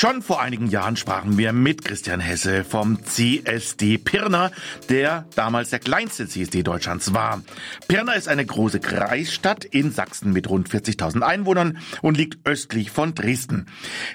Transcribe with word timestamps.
Schon 0.00 0.22
vor 0.22 0.40
einigen 0.40 0.66
Jahren 0.68 0.96
sprachen 0.96 1.36
wir 1.36 1.52
mit 1.52 1.84
Christian 1.84 2.20
Hesse 2.20 2.64
vom 2.64 3.04
CSD 3.04 3.98
Pirna, 3.98 4.50
der 4.88 5.26
damals 5.34 5.68
der 5.68 5.78
kleinste 5.78 6.26
CSD 6.26 6.62
Deutschlands 6.62 7.12
war. 7.12 7.42
Pirna 7.86 8.14
ist 8.14 8.26
eine 8.26 8.46
große 8.46 8.80
Kreisstadt 8.80 9.66
in 9.66 9.92
Sachsen 9.92 10.32
mit 10.32 10.48
rund 10.48 10.70
40.000 10.70 11.20
Einwohnern 11.20 11.76
und 12.00 12.16
liegt 12.16 12.48
östlich 12.48 12.90
von 12.90 13.14
Dresden. 13.14 13.66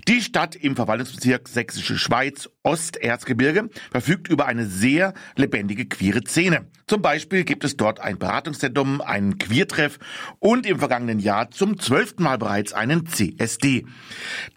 Die 0.07 0.23
Stadt 0.23 0.55
im 0.55 0.75
Verwaltungsbezirk 0.75 1.48
Sächsische 1.48 1.99
Schweiz 1.99 2.49
Osterzgebirge 2.66 3.70
verfügt 3.91 4.27
über 4.27 4.48
eine 4.48 4.66
sehr 4.66 5.13
lebendige 5.36 5.86
queere 5.86 6.23
Szene. 6.25 6.66
Zum 6.88 7.02
Beispiel 7.02 7.45
gibt 7.45 7.63
es 7.63 7.77
dort 7.77 7.99
ein 7.99 8.20
Beratungszentrum, 8.20 9.02
einen 9.02 9.38
Queertreff 9.38 9.98
und 10.39 10.66
im 10.66 10.80
vergangenen 10.80 11.20
Jahr 11.20 11.49
zum 11.52 11.80
zwölften 11.80 12.23
Mal 12.23 12.38
bereits 12.38 12.73
einen 12.73 13.07
CSD. 13.07 13.86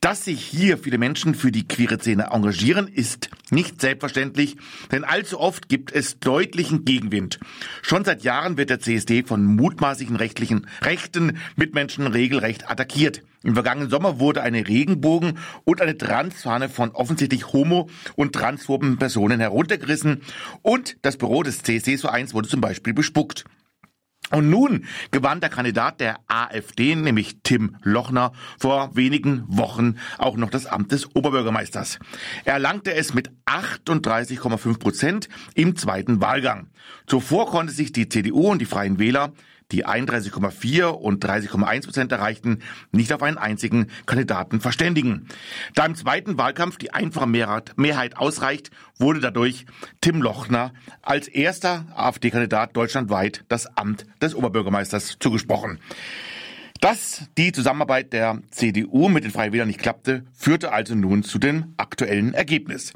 Dass 0.01 0.25
sich 0.25 0.45
hier 0.45 0.79
viele 0.79 0.99
Menschen 0.99 1.35
für 1.35 1.53
die 1.53 1.67
queere 1.67 1.99
Szene 1.99 2.29
engagieren, 2.31 2.89
ist 2.89 3.31
nicht 3.51 3.81
selbstverständlich, 3.81 4.57
denn 4.91 5.05
allzu 5.05 5.41
oft 5.41 5.69
gibt 5.69 5.93
es 5.93 6.19
deutlichen 6.19 6.85
Gegenwind. 6.85 7.39
Schon 7.83 8.05
seit 8.05 8.25
Jahren 8.25 8.59
wird 8.59 8.71
der 8.71 8.81
CSD 8.81 9.23
von 9.23 9.45
mutmaßlichen 9.45 10.17
rechtlichen 10.17 10.67
rechten 10.83 11.39
Mitmenschen 11.57 12.07
regelrecht 12.07 12.71
attackiert. 12.71 13.23
Im 13.45 13.55
vergangenen 13.55 13.91
Sommer 13.91 14.19
wurde 14.19 14.43
eine 14.43 14.67
Regenbogen 14.67 15.39
und 15.65 15.81
eine 15.81 15.97
Transfahne 15.97 16.69
von 16.69 16.91
offensichtlich 16.91 17.53
homo- 17.53 17.89
und 18.17 18.33
transphoben 18.33 18.99
Personen 18.99 19.41
heruntergerissen 19.41 20.23
und 20.63 20.97
das 21.03 21.17
Büro 21.17 21.43
des 21.43 21.63
CSD-Vereins 21.63 22.35
wurde 22.35 22.49
zum 22.49 22.61
Beispiel 22.61 22.95
bespuckt. 22.95 23.45
Und 24.31 24.51
nun 24.51 24.85
gewann 25.11 25.41
der 25.41 25.49
Kandidat 25.49 26.01
der 26.01 26.19
AfD, 26.27 26.95
nämlich 26.95 27.39
Tim 27.45 27.77
Lochner, 27.83 28.33
vor 28.59 28.95
wenigen 28.95 29.45
Wochen 29.47 29.95
auch 30.19 30.37
noch 30.37 30.51
das 30.51 30.67
Amt 30.67 30.93
des 30.93 31.15
Oberbürgermeisters. 31.17 31.99
Er 32.45 32.55
erlangte 32.55 32.93
es 32.93 33.15
mit 33.15 33.31
38,5 33.47 34.79
Prozent 34.79 35.29
im 35.55 35.77
zweiten 35.77 36.21
Wahlgang. 36.21 36.69
Zuvor 37.07 37.47
konnte 37.47 37.73
sich 37.73 37.93
die 37.93 38.11
CDU 38.11 38.51
und 38.51 38.59
die 38.59 38.67
Freien 38.67 38.99
Wähler 38.99 39.33
die 39.73 39.87
31,4 39.87 40.87
und 40.87 41.25
30,1 41.25 41.85
Prozent 41.85 42.13
erreichten, 42.13 42.61
nicht 42.93 43.13
auf 43.13 43.23
einen 43.23 43.39
einzigen 43.39 43.89
Kandidaten 44.07 44.61
verständigen. 44.61 45.29
Da 45.75 45.85
im 45.85 45.95
zweiten 45.95 46.39
Wahlkampf 46.39 46.79
die 46.79 46.93
einfache 46.93 47.27
Mehrheit 47.27 48.17
ausreicht, 48.17 48.71
wurde 48.99 49.21
dadurch 49.21 49.67
Tim 50.01 50.23
Lochner 50.23 50.73
als 51.03 51.29
erster 51.29 51.87
AfD-Kandidat 51.95 52.77
deutschlandweit 52.77 53.45
das 53.49 53.67
Amt 53.77 54.07
des 54.23 54.35
Oberbürgermeisters 54.35 55.17
zugesprochen. 55.19 55.79
Dass 56.81 57.29
die 57.37 57.51
Zusammenarbeit 57.51 58.13
der 58.13 58.41
CDU 58.51 59.09
mit 59.09 59.25
den 59.25 59.33
Freien 59.33 59.53
Wählern 59.53 59.67
nicht 59.67 59.81
klappte, 59.81 60.25
führte 60.33 60.71
also 60.73 60.95
nun 60.95 61.25
zu 61.25 61.41
dem 61.41 61.75
aktuellen 61.77 62.35
Ergebnis. 62.35 62.93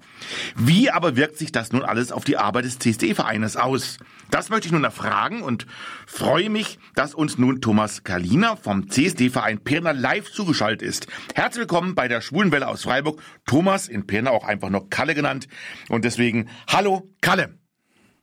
Wie 0.56 0.88
aber 0.90 1.16
wirkt 1.16 1.36
sich 1.36 1.50
das 1.50 1.72
nun 1.72 1.82
alles 1.82 2.12
auf 2.12 2.22
die 2.24 2.36
Arbeit 2.36 2.64
des 2.64 2.78
CSD-Vereines 2.78 3.56
aus? 3.56 3.98
Das 4.30 4.50
möchte 4.50 4.66
ich 4.66 4.72
nun 4.72 4.84
erfragen 4.84 5.42
und 5.42 5.66
freue 6.06 6.48
mich, 6.48 6.78
dass 6.94 7.12
uns 7.12 7.38
nun 7.38 7.60
Thomas 7.60 8.04
Kaliner 8.04 8.56
vom 8.56 8.88
CSD-Verein 8.88 9.64
Pirna 9.64 9.90
live 9.90 10.30
zugeschaltet 10.30 10.82
ist. 10.86 11.08
Herzlich 11.34 11.62
willkommen 11.62 11.96
bei 11.96 12.06
der 12.06 12.20
Schwulenwelle 12.20 12.68
aus 12.68 12.84
Freiburg. 12.84 13.20
Thomas 13.46 13.88
in 13.88 14.06
Pirna 14.06 14.30
auch 14.30 14.44
einfach 14.44 14.70
nur 14.70 14.90
Kalle 14.90 15.16
genannt. 15.16 15.48
Und 15.88 16.04
deswegen, 16.04 16.48
hallo 16.68 17.10
Kalle. 17.20 17.58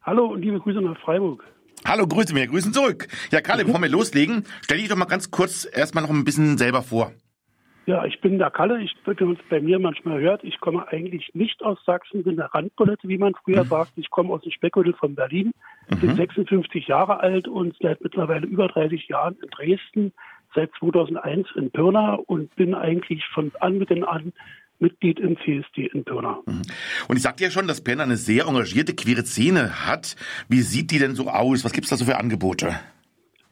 Hallo 0.03 0.27
und 0.27 0.41
liebe 0.41 0.59
Grüße 0.61 0.79
nach 0.79 0.97
Freiburg. 1.01 1.43
Hallo, 1.85 2.05
grüße 2.07 2.33
mir, 2.33 2.47
grüßen 2.47 2.73
zurück. 2.73 3.07
Ja, 3.31 3.41
Kalle, 3.41 3.65
bevor 3.65 3.81
wir 3.81 3.89
loslegen, 3.89 4.43
stell 4.61 4.77
dich 4.77 4.89
doch 4.89 4.95
mal 4.95 5.05
ganz 5.05 5.31
kurz 5.31 5.67
erstmal 5.71 6.03
noch 6.03 6.09
ein 6.09 6.23
bisschen 6.23 6.57
selber 6.57 6.81
vor. 6.83 7.11
Ja, 7.85 8.05
ich 8.05 8.21
bin 8.21 8.37
der 8.37 8.51
Kalle. 8.51 8.81
Ich, 8.81 8.95
man 9.05 9.31
es 9.31 9.49
bei 9.49 9.59
mir 9.59 9.79
manchmal 9.79 10.19
hört, 10.21 10.43
ich 10.43 10.59
komme 10.59 10.87
eigentlich 10.89 11.31
nicht 11.33 11.63
aus 11.63 11.79
Sachsen, 11.85 12.23
bin 12.23 12.35
der 12.35 12.53
Randpolette, 12.53 13.07
wie 13.07 13.17
man 13.17 13.33
früher 13.43 13.63
mhm. 13.63 13.69
sagt. 13.69 13.93
Ich 13.95 14.11
komme 14.11 14.31
aus 14.31 14.43
dem 14.43 14.51
Speckgürtel 14.51 14.93
von 14.93 15.15
Berlin, 15.15 15.53
mhm. 15.89 15.99
bin 15.99 16.15
56 16.15 16.87
Jahre 16.87 17.19
alt 17.21 17.47
und 17.47 17.75
seit 17.81 18.01
mittlerweile 18.01 18.45
über 18.45 18.67
30 18.67 19.07
Jahren 19.07 19.37
in 19.41 19.49
Dresden, 19.49 20.13
seit 20.53 20.69
2001 20.79 21.47
in 21.55 21.71
Pirna 21.71 22.13
und 22.13 22.55
bin 22.55 22.75
eigentlich 22.75 23.25
von 23.33 23.51
Anbeginn 23.59 24.03
an 24.03 24.33
Mitglied 24.79 25.19
im 25.19 25.37
CSD 25.37 25.87
in 25.87 26.03
Pirna. 26.03 26.39
Mhm. 26.45 26.61
Und 27.07 27.15
ich 27.15 27.21
sagte 27.21 27.43
ja 27.43 27.51
schon, 27.51 27.67
dass 27.67 27.83
Pirna 27.83 28.03
eine 28.03 28.17
sehr 28.17 28.45
engagierte 28.45 28.93
queere 28.95 29.23
Szene 29.23 29.85
hat. 29.85 30.15
Wie 30.47 30.61
sieht 30.61 30.91
die 30.91 30.99
denn 30.99 31.15
so 31.15 31.29
aus? 31.29 31.63
Was 31.65 31.73
gibt 31.73 31.85
es 31.85 31.89
da 31.89 31.95
so 31.95 32.05
für 32.05 32.17
Angebote? 32.17 32.79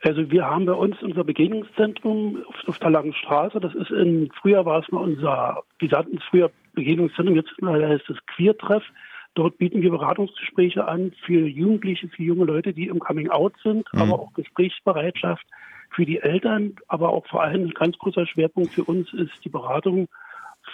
Also 0.03 0.29
wir 0.29 0.45
haben 0.45 0.65
bei 0.65 0.73
uns 0.73 0.95
unser 1.01 1.23
Begegnungszentrum 1.23 2.43
auf, 2.67 2.79
der 2.79 2.89
Langen 2.89 3.13
Straße. 3.13 3.59
Das 3.59 3.73
ist 3.73 3.89
in, 3.89 4.29
früher 4.41 4.65
war 4.65 4.81
es 4.81 4.91
mal 4.91 5.01
unser, 5.01 5.63
wir 5.79 5.89
sagten 5.89 6.19
früher 6.29 6.51
Begegnungszentrum, 6.73 7.35
jetzt 7.35 7.49
heißt 7.61 8.09
es 8.09 8.17
Queertreff. 8.27 8.83
Dort 9.33 9.57
bieten 9.57 9.81
wir 9.81 9.91
Beratungsgespräche 9.91 10.87
an 10.87 11.11
für 11.25 11.47
Jugendliche, 11.47 12.07
für 12.09 12.23
junge 12.23 12.45
Leute, 12.45 12.73
die 12.73 12.87
im 12.87 12.99
Coming 12.99 13.29
Out 13.29 13.53
sind, 13.63 13.87
mhm. 13.93 14.01
aber 14.01 14.13
auch 14.13 14.33
Gesprächsbereitschaft 14.33 15.45
für 15.91 16.05
die 16.05 16.19
Eltern, 16.19 16.75
aber 16.87 17.09
auch 17.09 17.25
vor 17.27 17.43
allem 17.43 17.65
ein 17.65 17.71
ganz 17.71 17.97
großer 17.97 18.27
Schwerpunkt 18.27 18.73
für 18.73 18.83
uns 18.83 19.11
ist 19.13 19.43
die 19.43 19.49
Beratung 19.49 20.07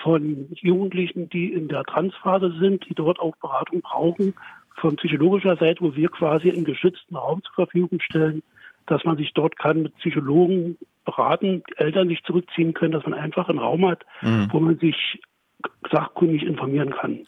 von 0.03 0.47
Jugendlichen, 0.55 1.29
die 1.29 1.53
in 1.53 1.67
der 1.67 1.83
Transphase 1.83 2.53
sind, 2.59 2.87
die 2.89 2.93
dort 2.93 3.19
auch 3.19 3.35
Beratung 3.37 3.81
brauchen, 3.81 4.33
von 4.75 4.95
psychologischer 4.97 5.55
Seite, 5.57 5.81
wo 5.81 5.95
wir 5.95 6.09
quasi 6.09 6.51
einen 6.51 6.65
geschützten 6.65 7.15
Raum 7.15 7.41
zur 7.43 7.53
Verfügung 7.53 7.99
stellen, 8.01 8.43
dass 8.85 9.03
man 9.05 9.17
sich 9.17 9.31
dort 9.33 9.57
kann 9.57 9.83
mit 9.83 9.95
Psychologen 9.97 10.77
beraten, 11.05 11.63
Eltern 11.77 12.09
sich 12.09 12.21
zurückziehen 12.23 12.73
können, 12.73 12.91
dass 12.91 13.05
man 13.05 13.13
einfach 13.13 13.49
einen 13.49 13.59
Raum 13.59 13.87
hat, 13.87 14.03
mhm. 14.21 14.49
wo 14.51 14.59
man 14.59 14.77
sich 14.79 15.21
sachkundig 15.91 16.43
informieren 16.43 16.91
kann. 16.91 17.19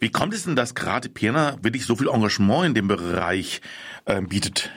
Wie 0.00 0.10
kommt 0.10 0.32
es 0.32 0.44
denn, 0.44 0.56
dass 0.56 0.74
gerade 0.74 1.08
Pirna 1.08 1.56
wirklich 1.62 1.84
so 1.84 1.96
viel 1.96 2.08
Engagement 2.08 2.66
in 2.66 2.74
dem 2.74 2.88
Bereich 2.88 3.60
äh, 4.06 4.22
bietet? 4.22 4.70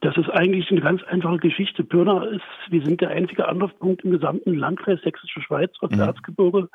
Das 0.00 0.16
ist 0.16 0.30
eigentlich 0.30 0.70
eine 0.70 0.80
ganz 0.80 1.02
einfache 1.04 1.38
Geschichte. 1.38 1.84
Pirna 1.84 2.24
ist, 2.24 2.42
wir 2.70 2.82
sind 2.82 3.00
der 3.02 3.10
einzige 3.10 3.46
Anlaufpunkt 3.46 4.02
im 4.02 4.12
gesamten 4.12 4.54
Landkreis 4.54 5.00
Sächsische 5.02 5.42
Schweiz 5.42 5.72
aus 5.80 5.90
mhm. 5.90 6.00
Erzgebirge. 6.00 6.68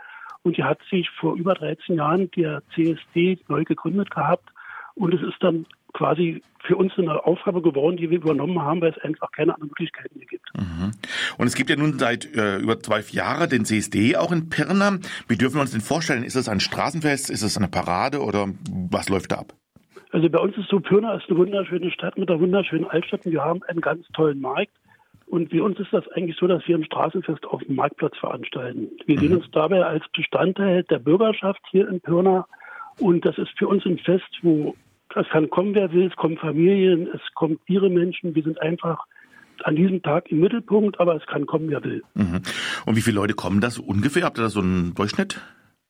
Und 0.43 0.55
hier 0.55 0.65
hat 0.65 0.79
sich 0.91 1.09
vor 1.09 1.35
über 1.35 1.55
13 1.55 1.95
Jahren 1.95 2.29
der 2.31 2.61
CSD 2.75 3.39
neu 3.47 3.63
gegründet 3.63 4.11
gehabt. 4.11 4.49
Und 4.93 5.13
es 5.13 5.21
ist 5.21 5.41
dann 5.41 5.65
quasi 5.93 6.43
für 6.67 6.75
uns 6.75 6.93
eine 6.97 7.25
Aufgabe 7.25 7.61
geworden, 7.61 7.97
die 7.97 8.09
wir 8.11 8.17
übernommen 8.17 8.61
haben, 8.61 8.81
weil 8.81 8.91
es 8.91 9.03
einfach 9.03 9.31
keine 9.31 9.53
anderen 9.55 9.69
Möglichkeiten 9.69 10.19
mehr 10.19 10.27
gibt. 10.27 10.47
Mhm. 10.55 10.91
Und 11.37 11.47
es 11.47 11.55
gibt 11.55 11.69
ja 11.71 11.75
nun 11.75 11.97
seit 11.97 12.25
äh, 12.35 12.57
über 12.57 12.79
zwölf 12.79 13.11
Jahren 13.11 13.49
den 13.49 13.65
CSD 13.65 14.17
auch 14.17 14.31
in 14.31 14.49
Pirna. 14.49 14.99
Wie 15.27 15.37
dürfen 15.37 15.55
wir 15.55 15.61
uns 15.61 15.71
denn 15.71 15.81
vorstellen? 15.81 16.23
Ist 16.23 16.35
es 16.35 16.47
ein 16.47 16.59
Straßenfest? 16.59 17.31
Ist 17.31 17.41
es 17.41 17.57
eine 17.57 17.69
Parade 17.69 18.21
oder 18.21 18.49
was 18.69 19.09
läuft 19.09 19.31
da 19.31 19.37
ab? 19.37 19.53
Also 20.15 20.29
bei 20.29 20.39
uns 20.39 20.55
ist 20.55 20.69
so, 20.69 20.79
Pirna 20.79 21.15
ist 21.15 21.25
eine 21.27 21.37
wunderschöne 21.37 21.91
Stadt 21.91 22.17
mit 22.17 22.29
einer 22.29 22.39
wunderschönen 22.39 22.87
Altstadt 22.87 23.25
und 23.25 23.33
wir 23.33 23.43
haben 23.43 23.61
einen 23.63 23.81
ganz 23.81 24.07
tollen 24.13 24.39
Markt. 24.39 24.71
Und 25.25 25.51
für 25.51 25.61
uns 25.61 25.77
ist 25.77 25.91
das 25.91 26.07
eigentlich 26.13 26.37
so, 26.39 26.47
dass 26.47 26.65
wir 26.69 26.77
ein 26.77 26.85
Straßenfest 26.85 27.45
auf 27.45 27.61
dem 27.61 27.75
Marktplatz 27.75 28.15
veranstalten. 28.17 28.87
Wir 29.07 29.17
mhm. 29.17 29.19
sehen 29.19 29.35
uns 29.35 29.51
dabei 29.51 29.83
als 29.83 30.05
Bestandteil 30.15 30.83
der 30.83 30.99
Bürgerschaft 30.99 31.59
hier 31.69 31.89
in 31.89 31.99
Pirna. 31.99 32.47
Und 32.97 33.25
das 33.25 33.37
ist 33.37 33.49
für 33.57 33.67
uns 33.67 33.85
ein 33.85 33.97
Fest, 33.97 34.23
wo 34.41 34.73
es 35.15 35.27
kann 35.27 35.49
kommen, 35.49 35.75
wer 35.75 35.91
will, 35.91 36.05
es 36.05 36.15
kommen 36.15 36.37
Familien, 36.37 37.09
es 37.13 37.19
kommen 37.33 37.59
ihre 37.67 37.89
Menschen. 37.89 38.35
Wir 38.35 38.43
sind 38.43 38.61
einfach 38.61 39.03
an 39.65 39.75
diesem 39.75 40.01
Tag 40.01 40.31
im 40.31 40.39
Mittelpunkt, 40.39 40.97
aber 40.97 41.17
es 41.17 41.25
kann 41.25 41.45
kommen, 41.45 41.69
wer 41.69 41.83
will. 41.83 42.03
Mhm. 42.13 42.41
Und 42.85 42.95
wie 42.95 43.01
viele 43.01 43.17
Leute 43.17 43.33
kommen 43.33 43.59
das 43.59 43.79
ungefähr? 43.79 44.23
Habt 44.23 44.39
ihr 44.39 44.43
da 44.43 44.49
so 44.49 44.61
einen 44.61 44.93
Durchschnitt? 44.93 45.41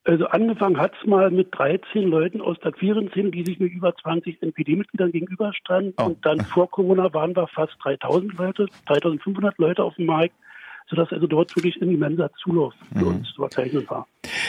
Also 0.06 0.26
angefangen 0.26 0.78
hat 0.78 0.92
es 1.00 1.06
mal 1.06 1.32
mit 1.32 1.48
13 1.52 2.08
Leuten 2.08 2.40
aus 2.40 2.56
der 2.62 2.70
queeren 2.70 3.10
Szene, 3.10 3.32
die 3.32 3.44
sich 3.44 3.58
mit 3.58 3.72
über 3.72 3.92
20 3.96 4.40
NPD-Mitgliedern 4.40 5.10
gegenüberstanden. 5.10 5.94
Oh. 5.98 6.04
Und 6.04 6.24
dann 6.24 6.40
vor 6.42 6.70
Corona 6.70 7.12
waren 7.12 7.34
wir 7.34 7.48
fast 7.48 7.74
3000 7.82 8.34
Leute, 8.34 8.68
3500 8.86 9.58
Leute 9.58 9.82
auf 9.82 9.96
dem 9.96 10.06
Markt, 10.06 10.32
sodass 10.88 11.10
also 11.10 11.26
dort 11.26 11.56
wirklich 11.56 11.82
ein 11.82 11.90
immenser 11.90 12.30
Zulauf 12.40 12.72
für 12.92 13.04
mhm. 13.04 13.16
uns 13.16 13.28
zu 13.34 13.40
verzeichnen 13.42 13.84
war. 13.90 14.06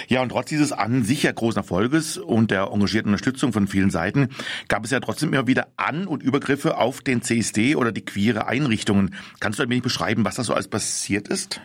Ja, 0.07 0.21
und 0.21 0.29
trotz 0.29 0.49
dieses 0.49 0.71
an 0.71 1.03
sich 1.03 1.23
ja 1.23 1.31
großen 1.31 1.57
Erfolges 1.57 2.19
und 2.19 2.51
der 2.51 2.69
engagierten 2.71 3.09
Unterstützung 3.09 3.51
von 3.51 3.67
vielen 3.67 3.89
Seiten 3.89 4.29
gab 4.67 4.85
es 4.85 4.91
ja 4.91 4.99
trotzdem 4.99 5.33
immer 5.33 5.47
wieder 5.47 5.69
An- 5.75 6.05
und 6.05 6.21
Übergriffe 6.21 6.77
auf 6.77 7.01
den 7.01 7.23
CSD 7.23 7.75
oder 7.75 7.91
die 7.91 8.05
queere 8.05 8.45
Einrichtungen. 8.45 9.15
Kannst 9.39 9.57
du 9.57 9.63
ein 9.63 9.69
wenig 9.69 9.83
beschreiben, 9.83 10.23
was 10.23 10.35
da 10.35 10.43
so 10.43 10.53
alles 10.53 10.67
passiert 10.67 11.27
ist? 11.27 11.61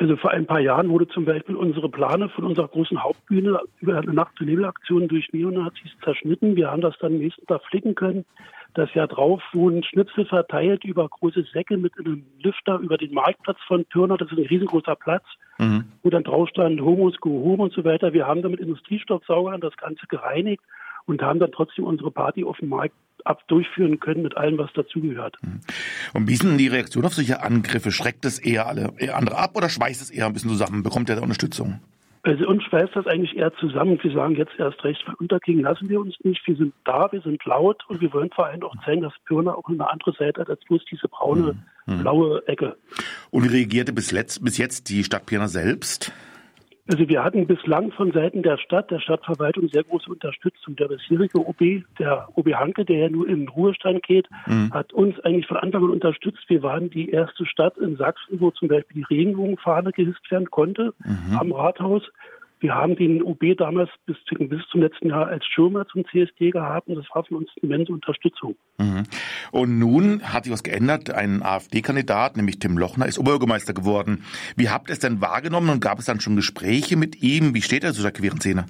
Also 0.00 0.16
vor 0.16 0.32
ein 0.32 0.46
paar 0.46 0.60
Jahren 0.60 0.88
wurde 0.88 1.06
zum 1.06 1.24
Beispiel 1.24 1.54
unsere 1.54 1.88
Plane 1.88 2.28
von 2.28 2.44
unserer 2.44 2.66
großen 2.66 3.02
Hauptbühne 3.02 3.60
über 3.80 3.98
eine 3.98 4.12
Nacht- 4.12 4.40
und 4.40 4.46
Nebelaktion 4.46 5.06
durch 5.06 5.32
Neonazis 5.32 5.92
zerschnitten. 6.02 6.56
Wir 6.56 6.70
haben 6.70 6.82
das 6.82 6.98
dann 6.98 7.12
am 7.12 7.18
nächsten 7.18 7.46
Tag 7.46 7.62
flicken 7.64 7.94
können. 7.94 8.24
Das 8.74 8.92
Jahr 8.94 9.06
drauf 9.06 9.40
wurden 9.52 9.84
Schnitzel 9.84 10.26
verteilt 10.26 10.84
über 10.84 11.08
große 11.08 11.44
Säcke 11.52 11.76
mit 11.76 11.96
einem 11.96 12.26
Lüfter 12.42 12.78
über 12.80 12.98
den 12.98 13.14
Marktplatz 13.14 13.58
von 13.68 13.84
Pirna. 13.84 14.16
Das 14.16 14.32
ist 14.32 14.38
ein 14.38 14.46
riesengroßer 14.46 14.96
Platz, 14.96 15.24
mhm. 15.58 15.84
wo 16.02 16.10
dann 16.10 16.24
drauf 16.24 16.48
stand 16.48 16.80
Homos, 16.80 17.16
go 17.20 17.54
und 17.54 17.72
so 17.72 17.84
weiter. 17.84 18.12
Wir 18.12 18.26
haben 18.26 18.42
dann 18.42 18.50
mit 18.50 18.60
Industriestoffsaugern 18.60 19.60
das 19.60 19.76
Ganze 19.76 20.06
gereinigt 20.08 20.62
und 21.06 21.22
haben 21.22 21.38
dann 21.38 21.52
trotzdem 21.52 21.84
unsere 21.84 22.10
Party 22.10 22.42
auf 22.42 22.58
dem 22.58 22.70
Markt 22.70 22.94
ab 23.24 23.46
durchführen 23.48 24.00
können 24.00 24.22
mit 24.22 24.36
allem, 24.36 24.58
was 24.58 24.72
dazugehört. 24.72 25.36
Mhm. 25.42 25.60
Und 26.12 26.28
wie 26.28 26.36
sind 26.36 26.50
denn 26.50 26.58
die 26.58 26.68
Reaktionen 26.68 27.06
auf 27.06 27.14
solche 27.14 27.42
Angriffe? 27.42 27.90
Schreckt 27.90 28.24
es 28.24 28.38
eher 28.38 28.66
alle 28.66 28.92
eher 28.98 29.16
andere 29.16 29.38
ab 29.38 29.56
oder 29.56 29.68
schweißt 29.68 30.00
es 30.00 30.10
eher 30.10 30.26
ein 30.26 30.32
bisschen 30.32 30.50
zusammen? 30.50 30.82
Bekommt 30.82 31.08
ihr 31.08 31.16
da 31.16 31.22
Unterstützung? 31.22 31.80
Also 32.24 32.46
uns 32.48 32.62
schweißt 32.64 32.96
das 32.96 33.06
eigentlich 33.06 33.36
eher 33.36 33.52
zusammen. 33.56 33.98
Wir 34.02 34.12
sagen 34.12 34.34
jetzt 34.34 34.58
erst 34.58 34.82
recht, 34.82 35.04
unterkriegen 35.18 35.62
lassen 35.62 35.90
wir 35.90 36.00
uns 36.00 36.14
nicht. 36.22 36.40
Wir 36.46 36.56
sind 36.56 36.72
da, 36.84 37.12
wir 37.12 37.20
sind 37.20 37.44
laut 37.44 37.84
und 37.88 38.00
wir 38.00 38.10
wollen 38.14 38.30
vor 38.34 38.46
allem 38.46 38.62
auch 38.62 38.74
zeigen, 38.82 39.02
dass 39.02 39.12
Pirna 39.26 39.54
auch 39.54 39.68
eine 39.68 39.90
andere 39.90 40.12
Seite 40.12 40.40
hat 40.40 40.48
als 40.48 40.64
bloß 40.64 40.86
diese 40.90 41.06
braune, 41.08 41.54
mhm. 41.84 42.00
blaue 42.00 42.42
Ecke. 42.48 42.76
Und 43.30 43.44
wie 43.44 43.48
reagierte 43.48 43.92
bis, 43.92 44.10
letzt, 44.10 44.42
bis 44.42 44.56
jetzt 44.56 44.88
die 44.88 45.04
Stadt 45.04 45.26
Pirna 45.26 45.48
selbst? 45.48 46.12
Also 46.86 47.08
wir 47.08 47.24
hatten 47.24 47.46
bislang 47.46 47.92
von 47.92 48.12
Seiten 48.12 48.42
der 48.42 48.58
Stadt, 48.58 48.90
der 48.90 49.00
Stadtverwaltung 49.00 49.68
sehr 49.68 49.84
große 49.84 50.10
Unterstützung. 50.10 50.76
Der 50.76 50.88
bisherige 50.88 51.38
OB, 51.38 51.82
der 51.98 52.28
OB 52.34 52.52
Hanke, 52.52 52.84
der 52.84 52.98
ja 52.98 53.08
nur 53.08 53.26
in 53.26 53.40
den 53.40 53.48
Ruhestand 53.48 54.02
geht, 54.02 54.28
mhm. 54.46 54.70
hat 54.70 54.92
uns 54.92 55.18
eigentlich 55.20 55.46
von 55.46 55.56
Anfang 55.56 55.84
an 55.84 55.90
unterstützt. 55.90 56.44
Wir 56.48 56.62
waren 56.62 56.90
die 56.90 57.08
erste 57.08 57.46
Stadt 57.46 57.78
in 57.78 57.96
Sachsen, 57.96 58.38
wo 58.38 58.50
zum 58.50 58.68
Beispiel 58.68 59.02
die 59.02 59.14
Regenbogenfahne 59.14 59.92
gehisst 59.92 60.30
werden 60.30 60.50
konnte 60.50 60.92
mhm. 60.98 61.38
am 61.38 61.52
Rathaus. 61.52 62.02
Wir 62.64 62.74
haben 62.74 62.96
den 62.96 63.22
UB 63.22 63.58
damals 63.58 63.90
bis, 64.06 64.16
bis 64.38 64.62
zum 64.70 64.80
letzten 64.80 65.10
Jahr 65.10 65.26
als 65.26 65.44
Schirmer 65.44 65.86
zum 65.86 66.02
CSD 66.06 66.50
gehabt 66.50 66.88
und 66.88 66.94
das 66.94 67.04
war 67.12 67.22
für 67.22 67.36
uns 67.36 67.50
eine 67.60 67.70
immense 67.70 67.92
Unterstützung. 67.92 68.56
Mhm. 68.78 69.02
Und 69.52 69.78
nun 69.78 70.22
hat 70.32 70.44
sich 70.44 70.52
was 70.54 70.62
geändert. 70.62 71.10
Ein 71.10 71.42
AfD-Kandidat, 71.42 72.38
nämlich 72.38 72.60
Tim 72.60 72.78
Lochner, 72.78 73.04
ist 73.04 73.18
Oberbürgermeister 73.18 73.74
geworden. 73.74 74.24
Wie 74.56 74.70
habt 74.70 74.88
ihr 74.88 74.94
es 74.94 74.98
denn 74.98 75.20
wahrgenommen 75.20 75.68
und 75.68 75.80
gab 75.80 75.98
es 75.98 76.06
dann 76.06 76.20
schon 76.20 76.36
Gespräche 76.36 76.96
mit 76.96 77.22
ihm? 77.22 77.54
Wie 77.54 77.60
steht 77.60 77.84
er 77.84 77.92
zu 77.92 78.00
der 78.00 78.12
queeren 78.12 78.40
Szene? 78.40 78.64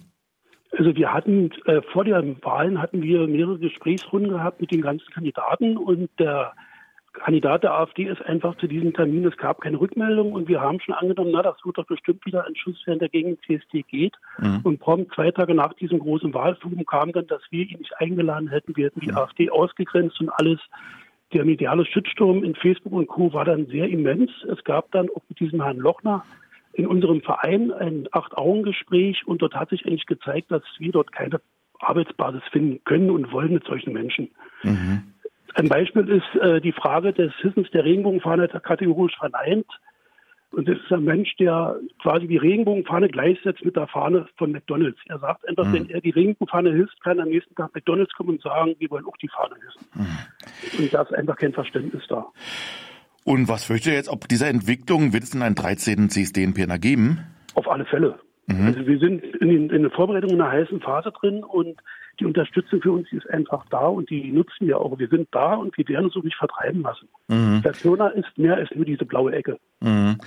Also 0.77 0.97
wir 0.97 1.13
hatten 1.13 1.53
äh, 1.67 1.81
vor 1.93 2.03
den 2.05 2.43
Wahlen 2.43 2.83
hatten 2.83 3.01
wir 3.01 3.29
mehrere 3.29 3.61
Gesprächsrunden 3.61 4.33
gehabt 4.33 4.61
mit 4.61 4.73
den 4.73 4.83
ganzen 4.83 5.09
Kandidaten 5.15 5.77
und 5.77 6.11
der 6.19 6.53
Kandidat 7.15 7.63
der 7.63 7.75
AfD 7.75 8.05
ist 8.05 8.21
einfach 8.23 8.57
zu 8.57 8.67
diesem 8.67 8.93
Termin. 8.93 9.25
Es 9.25 9.37
gab 9.37 9.61
keine 9.61 9.81
Rückmeldung 9.81 10.33
und 10.33 10.49
wir 10.49 10.61
haben 10.61 10.81
schon 10.81 10.95
angenommen, 10.95 11.31
na, 11.33 11.43
das 11.43 11.57
wird 11.65 11.79
doch 11.79 11.87
bestimmt 11.87 12.25
wieder 12.27 12.45
ein 12.45 12.57
Schuss 12.57 12.87
werden, 12.87 12.99
der 12.99 13.09
gegen 13.09 13.37
den 13.37 13.39
CSD 13.47 13.83
geht. 13.83 14.15
Mhm. 14.39 14.61
Und 14.65 14.81
prompt 14.81 15.15
zwei 15.15 15.31
Tage 15.31 15.55
nach 15.55 15.73
diesem 15.75 16.01
großen 16.01 16.35
Wahlforum 16.35 16.85
kam 16.85 17.13
dann, 17.13 17.27
dass 17.29 17.41
wir 17.51 17.65
ihn 17.65 17.79
nicht 17.79 17.97
eingeladen 17.99 18.49
hätten. 18.49 18.77
Wir 18.77 18.87
hätten 18.87 19.01
die 19.01 19.13
mhm. 19.13 19.17
AfD 19.17 19.49
ausgegrenzt 19.49 20.21
und 20.21 20.29
alles. 20.31 20.61
Der 21.33 21.45
mediale 21.45 21.87
Schützsturm 21.87 22.45
in 22.45 22.55
Facebook 22.55 22.93
und 22.93 23.07
Co. 23.07 23.33
war 23.33 23.45
dann 23.45 23.67
sehr 23.67 23.89
immens. 23.89 24.31
Es 24.53 24.63
gab 24.65 24.91
dann 24.93 25.09
auch 25.09 25.23
mit 25.29 25.41
diesem 25.41 25.63
Herrn 25.63 25.79
Lochner 25.79 26.25
in 26.73 26.87
unserem 26.87 27.23
Verein 27.23 27.73
ein 27.73 28.09
Acht-Augen-Gespräch 28.11 29.27
und 29.27 29.41
dort 29.41 29.55
hat 29.55 29.71
sich 29.71 29.87
eigentlich 29.87 30.07
gezeigt, 30.07 30.51
dass 30.51 30.63
wir 30.79 30.93
dort 30.93 31.13
keine 31.13 31.41
Arbeitsbasis 31.79 32.43
finden 32.51 32.83
können 32.85 33.11
und 33.11 33.33
wollen 33.33 33.53
mit 33.53 33.65
solchen 33.65 33.93
Menschen. 33.93 34.31
Mhm. 34.63 35.14
Ein 35.55 35.69
Beispiel 35.69 36.09
ist 36.09 36.43
äh, 36.43 36.61
die 36.61 36.73
Frage 36.73 37.13
des 37.13 37.33
Hissens 37.41 37.71
der 37.71 37.85
Regenbogenfahne 37.85 38.49
kategorisch 38.49 39.17
verneint. 39.17 39.67
Und 40.51 40.69
das 40.69 40.79
ist 40.79 40.93
ein 40.93 41.05
Mensch, 41.05 41.35
der 41.37 41.77
quasi 42.01 42.29
die 42.29 42.37
Regenbogenfahne 42.37 43.09
gleichsetzt 43.09 43.65
mit 43.65 43.75
der 43.75 43.89
Fahne 43.89 44.27
von 44.37 44.53
McDonalds. 44.53 44.99
Er 45.07 45.19
sagt 45.19 45.49
einfach, 45.49 45.65
mhm. 45.67 45.73
wenn 45.73 45.91
er 45.91 46.01
die 46.01 46.11
Regenbogenfahne 46.11 46.73
hisst, 46.73 47.01
kann 47.03 47.21
am 47.21 47.29
nächsten 47.29 47.55
Tag 47.55 47.75
McDonalds 47.75 48.13
kommen 48.15 48.31
und 48.31 48.43
sagen, 48.43 48.75
wir 48.79 48.91
wollen 48.91 49.05
auch 49.05 49.17
die 49.17 49.29
Fahne 49.29 49.57
hissen. 49.57 49.89
Mhm. 49.95 50.85
Und 50.85 50.95
da 50.95 51.03
ist 51.03 51.15
einfach 51.15 51.37
kein 51.37 51.53
Verständnis 51.53 52.05
da. 52.09 52.27
Und 53.25 53.49
was 53.49 53.65
fürchtet 53.65 53.93
ihr 53.93 53.97
jetzt, 53.97 54.11
ob 54.11 54.29
dieser 54.29 54.49
Entwicklung 54.49 55.13
wird 55.13 55.25
es 55.25 55.31
denn 55.31 55.43
einen 55.43 55.55
13. 55.55 56.11
CSD 56.11 56.45
in 56.45 56.55
Pirna 56.55 56.77
geben? 56.77 57.21
Auf 57.55 57.69
alle 57.69 57.85
Fälle. 57.87 58.19
Mhm. 58.47 58.67
Also 58.67 58.87
wir 58.87 58.99
sind 58.99 59.25
in, 59.25 59.49
den, 59.49 59.71
in 59.71 59.83
der 59.83 59.91
Vorbereitung 59.91 60.31
in 60.31 60.41
einer 60.41 60.53
heißen 60.53 60.81
Phase 60.81 61.11
drin 61.11 61.43
und 61.43 61.81
die 62.21 62.27
Unterstützung 62.27 62.81
für 62.81 62.93
uns 62.93 63.11
ist 63.13 63.29
einfach 63.31 63.65
da 63.71 63.87
und 63.87 64.11
die 64.11 64.31
nutzen 64.33 64.67
wir 64.67 64.79
auch. 64.79 64.99
Wir 64.99 65.09
sind 65.09 65.29
da 65.33 65.55
und 65.55 65.77
wir 65.77 65.87
werden 65.89 66.07
uns 66.07 66.17
auch 66.17 66.23
nicht 66.23 66.37
vertreiben 66.37 66.83
lassen. 66.83 67.09
Mhm. 67.29 67.63
Persona 67.63 68.09
ist 68.09 68.37
mehr 68.37 68.57
als 68.57 68.71
nur 68.75 68.85
diese 68.85 69.05
blaue 69.05 69.33
Ecke. 69.33 69.59
Mhm. 69.81 70.19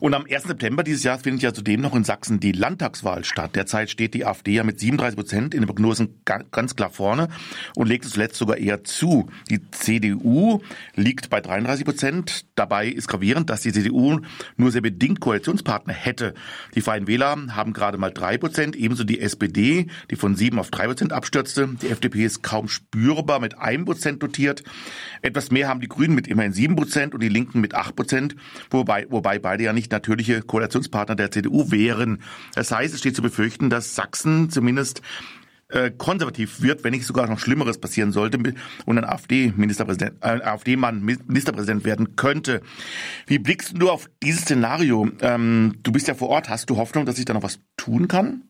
Und 0.00 0.14
am 0.14 0.24
1. 0.30 0.44
September 0.44 0.82
dieses 0.82 1.02
Jahres 1.02 1.22
findet 1.22 1.42
ja 1.42 1.52
zudem 1.52 1.80
noch 1.80 1.94
in 1.94 2.04
Sachsen 2.04 2.40
die 2.40 2.52
Landtagswahl 2.52 3.24
statt. 3.24 3.56
Derzeit 3.56 3.90
steht 3.90 4.14
die 4.14 4.24
AfD 4.24 4.52
ja 4.52 4.64
mit 4.64 4.78
37 4.78 5.16
Prozent 5.16 5.54
in 5.54 5.62
den 5.62 5.66
Prognosen 5.66 6.20
ganz 6.24 6.76
klar 6.76 6.90
vorne 6.90 7.28
und 7.76 7.88
legt 7.88 8.04
es 8.04 8.12
zuletzt 8.12 8.36
sogar 8.36 8.58
eher 8.58 8.84
zu. 8.84 9.28
Die 9.50 9.70
CDU 9.70 10.60
liegt 10.94 11.30
bei 11.30 11.40
33 11.40 11.84
Prozent. 11.84 12.46
Dabei 12.54 12.88
ist 12.88 13.08
gravierend, 13.08 13.50
dass 13.50 13.62
die 13.62 13.72
CDU 13.72 14.20
nur 14.56 14.70
sehr 14.70 14.82
bedingt 14.82 15.20
Koalitionspartner 15.20 15.92
hätte. 15.92 16.34
Die 16.74 16.80
Freien 16.80 17.06
Wähler 17.06 17.36
haben 17.54 17.72
gerade 17.72 17.98
mal 17.98 18.10
drei 18.10 18.38
Prozent, 18.38 18.76
ebenso 18.76 19.04
die 19.04 19.20
SPD, 19.20 19.86
die 20.10 20.16
von 20.16 20.34
sieben 20.34 20.58
auf 20.58 20.70
drei 20.70 20.86
Prozent 20.86 21.12
abstürzte. 21.22 21.68
Die 21.80 21.88
FDP 21.88 22.24
ist 22.24 22.42
kaum 22.42 22.66
spürbar 22.68 23.38
mit 23.38 23.56
einem 23.58 23.84
Prozent 23.84 24.22
dotiert. 24.24 24.64
Etwas 25.22 25.52
mehr 25.52 25.68
haben 25.68 25.80
die 25.80 25.88
Grünen 25.88 26.16
mit 26.16 26.26
immerhin 26.26 26.52
sieben 26.52 26.74
Prozent 26.74 27.14
und 27.14 27.22
die 27.22 27.28
Linken 27.28 27.60
mit 27.60 27.74
acht 27.74 27.94
Prozent, 27.94 28.34
wobei, 28.70 29.06
wobei 29.08 29.38
beide 29.38 29.62
ja 29.62 29.72
nicht 29.72 29.92
natürliche 29.92 30.42
Koalitionspartner 30.42 31.14
der 31.14 31.30
CDU 31.30 31.70
wären. 31.70 32.22
Das 32.56 32.72
heißt, 32.72 32.92
es 32.92 32.98
steht 32.98 33.14
zu 33.14 33.22
befürchten, 33.22 33.70
dass 33.70 33.94
Sachsen 33.94 34.50
zumindest 34.50 35.00
äh, 35.68 35.92
konservativ 35.92 36.60
wird, 36.60 36.82
wenn 36.82 36.90
nicht 36.90 37.06
sogar 37.06 37.28
noch 37.28 37.38
Schlimmeres 37.38 37.78
passieren 37.78 38.10
sollte 38.10 38.36
und 38.84 38.98
ein 38.98 39.04
AfD-Ministerpräsident, 39.04 40.16
äh, 40.20 40.42
AfD-Mann 40.42 41.02
Ministerpräsident 41.02 41.84
werden 41.84 42.16
könnte. 42.16 42.62
Wie 43.26 43.38
blickst 43.38 43.74
du 43.76 43.90
auf 43.90 44.10
dieses 44.24 44.42
Szenario? 44.42 45.08
Ähm, 45.20 45.76
du 45.84 45.92
bist 45.92 46.08
ja 46.08 46.14
vor 46.14 46.30
Ort, 46.30 46.48
hast 46.48 46.68
du 46.68 46.76
Hoffnung, 46.76 47.06
dass 47.06 47.16
sich 47.16 47.24
da 47.24 47.32
noch 47.32 47.44
was 47.44 47.60
tun 47.76 48.08
kann? 48.08 48.42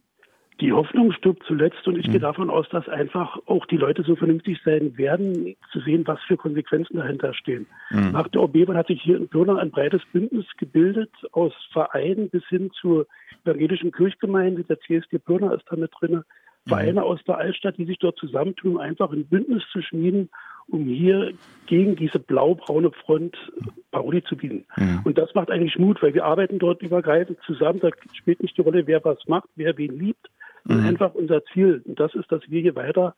Die 0.62 0.72
Hoffnung 0.72 1.10
stirbt 1.10 1.42
zuletzt 1.44 1.88
und 1.88 1.98
ich 1.98 2.06
mhm. 2.06 2.12
gehe 2.12 2.20
davon 2.20 2.48
aus, 2.48 2.68
dass 2.68 2.88
einfach 2.88 3.36
auch 3.46 3.66
die 3.66 3.76
Leute 3.76 4.04
so 4.04 4.14
vernünftig 4.14 4.60
sein 4.64 4.96
werden, 4.96 5.56
zu 5.72 5.80
sehen, 5.80 6.06
was 6.06 6.20
für 6.28 6.36
Konsequenzen 6.36 6.98
dahinter 6.98 7.34
stehen. 7.34 7.66
Mhm. 7.90 8.12
Nach 8.12 8.28
der 8.28 8.42
OB 8.42 8.68
hat 8.68 8.86
sich 8.86 9.02
hier 9.02 9.16
in 9.16 9.26
Pirna 9.26 9.56
ein 9.56 9.72
breites 9.72 10.02
Bündnis 10.12 10.46
gebildet, 10.58 11.10
aus 11.32 11.52
Vereinen 11.72 12.30
bis 12.30 12.46
hin 12.46 12.70
zur 12.80 13.08
evangelischen 13.44 13.90
Kirchgemeinde. 13.90 14.62
Der 14.62 14.78
CSD 14.78 15.18
Pirna 15.18 15.52
ist 15.52 15.64
da 15.68 15.74
mit 15.74 15.90
drin. 15.98 16.22
Vereine 16.68 17.00
mhm. 17.00 17.06
aus 17.06 17.18
der 17.26 17.38
Altstadt, 17.38 17.76
die 17.76 17.84
sich 17.84 17.98
dort 17.98 18.16
zusammentun, 18.18 18.78
einfach 18.78 19.10
ein 19.10 19.24
Bündnis 19.24 19.64
zu 19.72 19.82
schmieden, 19.82 20.30
um 20.68 20.84
hier 20.84 21.32
gegen 21.66 21.96
diese 21.96 22.20
blau-braune 22.20 22.92
Front 23.04 23.36
Parodie 23.90 24.22
zu 24.22 24.36
bieten. 24.36 24.64
Mhm. 24.76 25.00
Und 25.02 25.18
das 25.18 25.34
macht 25.34 25.50
eigentlich 25.50 25.76
Mut, 25.76 26.00
weil 26.04 26.14
wir 26.14 26.24
arbeiten 26.24 26.60
dort 26.60 26.82
übergreifend 26.82 27.40
zusammen. 27.44 27.80
Da 27.80 27.90
spielt 28.12 28.40
nicht 28.40 28.56
die 28.56 28.62
Rolle, 28.62 28.86
wer 28.86 29.04
was 29.04 29.18
macht, 29.26 29.48
wer 29.56 29.76
wen 29.76 29.98
liebt, 29.98 30.30
mhm. 30.64 30.86
einfach 30.86 31.14
unser 31.14 31.44
Ziel. 31.46 31.82
Und 31.84 31.98
das 31.98 32.14
ist, 32.14 32.30
dass 32.30 32.42
wir 32.48 32.60
hier 32.60 32.74
weiter 32.74 33.14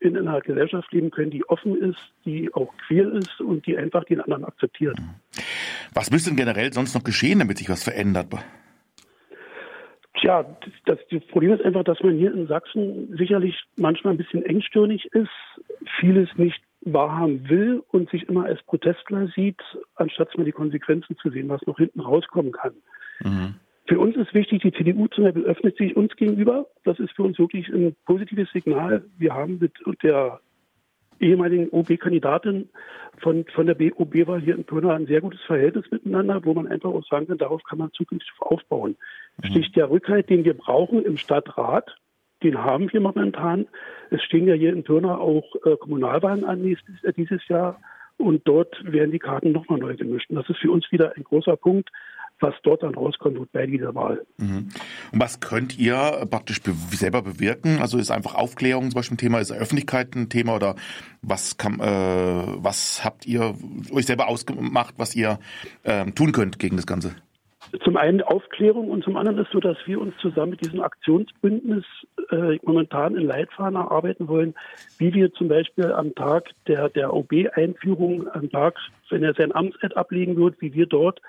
in 0.00 0.16
einer 0.16 0.40
Gesellschaft 0.40 0.92
leben 0.92 1.10
können, 1.10 1.30
die 1.30 1.44
offen 1.48 1.76
ist, 1.76 1.98
die 2.24 2.52
auch 2.54 2.72
queer 2.86 3.12
ist 3.14 3.40
und 3.40 3.66
die 3.66 3.76
einfach 3.76 4.04
den 4.04 4.20
anderen 4.20 4.44
akzeptiert. 4.44 4.96
Was 5.92 6.10
müsste 6.10 6.30
denn 6.30 6.36
generell 6.36 6.72
sonst 6.72 6.94
noch 6.94 7.02
geschehen, 7.02 7.40
damit 7.40 7.58
sich 7.58 7.68
was 7.68 7.82
verändert? 7.82 8.28
Tja, 10.20 10.44
das, 10.86 10.98
das 11.10 11.24
Problem 11.26 11.52
ist 11.52 11.64
einfach, 11.64 11.84
dass 11.84 12.00
man 12.02 12.16
hier 12.16 12.32
in 12.32 12.46
Sachsen 12.46 13.16
sicherlich 13.16 13.60
manchmal 13.76 14.14
ein 14.14 14.16
bisschen 14.16 14.44
engstirnig 14.44 15.06
ist, 15.12 15.28
vieles 16.00 16.28
nicht 16.36 16.60
wahrhaben 16.82 17.48
will 17.48 17.82
und 17.88 18.10
sich 18.10 18.28
immer 18.28 18.44
als 18.44 18.62
Protestler 18.64 19.28
sieht, 19.34 19.60
anstatt 19.96 20.36
mal 20.36 20.44
die 20.44 20.52
Konsequenzen 20.52 21.16
zu 21.18 21.30
sehen, 21.30 21.48
was 21.48 21.64
noch 21.66 21.76
hinten 21.78 22.00
rauskommen 22.00 22.52
kann. 22.52 22.74
Mhm. 23.20 23.54
Für 23.88 23.98
uns 23.98 24.16
ist 24.16 24.34
wichtig, 24.34 24.60
die 24.62 24.72
CDU 24.72 25.06
zum 25.08 25.24
Beispiel 25.24 25.44
öffnet 25.44 25.78
sich 25.78 25.96
uns 25.96 26.14
gegenüber. 26.16 26.66
Das 26.84 26.98
ist 26.98 27.12
für 27.16 27.22
uns 27.22 27.38
wirklich 27.38 27.68
ein 27.68 27.96
positives 28.04 28.50
Signal. 28.52 29.02
Wir 29.16 29.34
haben 29.34 29.58
mit 29.58 29.72
der 30.02 30.40
ehemaligen 31.20 31.70
OB-Kandidatin 31.70 32.68
von, 33.18 33.46
von 33.54 33.66
der 33.66 33.74
BOB-Wahl 33.74 34.40
hier 34.40 34.56
in 34.56 34.64
Pirna 34.64 34.94
ein 34.94 35.06
sehr 35.06 35.22
gutes 35.22 35.40
Verhältnis 35.40 35.90
miteinander, 35.90 36.44
wo 36.44 36.52
man 36.52 36.68
einfach 36.68 36.90
auch 36.90 37.04
sagen 37.06 37.26
kann, 37.26 37.38
darauf 37.38 37.62
kann 37.64 37.78
man 37.78 37.90
zukünftig 37.92 38.30
aufbauen. 38.40 38.96
Mhm. 39.42 39.46
Stich 39.46 39.72
der 39.72 39.90
Rückhalt, 39.90 40.28
den 40.28 40.44
wir 40.44 40.54
brauchen 40.54 41.02
im 41.02 41.16
Stadtrat, 41.16 41.96
den 42.42 42.62
haben 42.62 42.92
wir 42.92 43.00
momentan. 43.00 43.66
Es 44.10 44.22
stehen 44.22 44.46
ja 44.46 44.54
hier 44.54 44.72
in 44.72 44.84
Pirna 44.84 45.16
auch 45.16 45.56
äh, 45.64 45.76
Kommunalwahlen 45.76 46.44
an 46.44 46.60
nächstes, 46.60 47.02
äh, 47.02 47.12
dieses 47.12 47.46
Jahr. 47.48 47.80
Und 48.18 48.46
dort 48.46 48.76
werden 48.84 49.12
die 49.12 49.18
Karten 49.18 49.52
nochmal 49.52 49.78
neu 49.78 49.96
gemischt. 49.96 50.28
Und 50.30 50.36
das 50.36 50.48
ist 50.48 50.58
für 50.58 50.70
uns 50.70 50.90
wieder 50.92 51.16
ein 51.16 51.24
großer 51.24 51.56
Punkt, 51.56 51.90
was 52.40 52.54
dort 52.62 52.82
dann 52.82 52.94
rauskommt 52.94 53.52
bei 53.52 53.66
dieser 53.66 53.94
Wahl. 53.94 54.24
Mhm. 54.38 54.68
Und 55.12 55.20
was 55.20 55.40
könnt 55.40 55.78
ihr 55.78 56.26
praktisch 56.30 56.62
be 56.62 56.72
selber 56.90 57.22
bewirken? 57.22 57.78
Also 57.80 57.98
ist 57.98 58.10
einfach 58.10 58.34
Aufklärung 58.34 58.90
zum 58.90 58.94
Beispiel 58.98 59.14
ein 59.14 59.18
Thema, 59.18 59.38
ist 59.38 59.52
Öffentlichkeit 59.52 60.14
ein 60.14 60.28
Thema 60.28 60.56
oder 60.56 60.76
was 61.22 61.56
kann, 61.56 61.80
äh, 61.80 61.84
was 61.84 63.04
habt 63.04 63.26
ihr 63.26 63.54
euch 63.92 64.06
selber 64.06 64.28
ausgemacht, 64.28 64.94
was 64.98 65.14
ihr 65.14 65.38
äh, 65.82 66.10
tun 66.12 66.32
könnt 66.32 66.58
gegen 66.58 66.76
das 66.76 66.86
Ganze? 66.86 67.14
Zum 67.84 67.98
einen 67.98 68.22
Aufklärung 68.22 68.90
und 68.90 69.04
zum 69.04 69.16
anderen 69.16 69.38
ist 69.40 69.50
so, 69.52 69.60
dass 69.60 69.76
wir 69.84 70.00
uns 70.00 70.14
zusammen 70.22 70.52
mit 70.52 70.62
diesem 70.62 70.80
Aktionsbündnis 70.80 71.84
äh, 72.30 72.58
momentan 72.62 73.14
in 73.14 73.26
Leitfaden 73.26 73.76
erarbeiten 73.76 74.26
wollen, 74.26 74.54
wie 74.96 75.12
wir 75.12 75.32
zum 75.34 75.48
Beispiel 75.48 75.92
am 75.92 76.14
Tag 76.14 76.50
der, 76.66 76.88
der 76.88 77.12
OB-Einführung, 77.12 78.26
am 78.32 78.48
Tag, 78.48 78.78
wenn 79.10 79.22
er 79.22 79.34
sein 79.34 79.54
Amtseid 79.54 79.96
ablegen 79.96 80.36
wird, 80.36 80.60
wie 80.62 80.72
wir 80.72 80.86
dort 80.86 81.20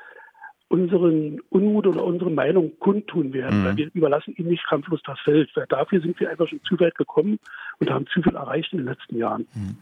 unseren 0.70 1.40
Unmut 1.50 1.88
oder 1.88 2.04
unsere 2.04 2.30
Meinung 2.30 2.72
kundtun 2.80 3.34
werden. 3.34 3.62
Mhm. 3.62 3.66
Weil 3.66 3.78
wir 3.78 3.90
überlassen 3.94 4.36
ihnen 4.38 4.50
nicht 4.50 4.66
kampflos 4.68 5.02
das 5.04 5.20
Feld. 5.22 5.50
Weil 5.56 5.66
dafür 5.68 6.00
sind 6.00 6.20
wir 6.20 6.30
einfach 6.30 6.48
schon 6.48 6.62
zu 6.64 6.80
weit 6.80 6.96
gekommen 6.96 7.40
und 7.80 7.90
haben 7.90 8.06
zu 8.08 8.22
viel 8.22 8.36
erreicht 8.36 8.72
in 8.72 8.80
den 8.80 8.88
letzten 8.88 9.18
Jahren. 9.18 9.48
Mhm. 9.54 9.78